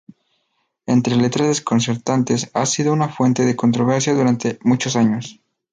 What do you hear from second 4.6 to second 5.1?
muchos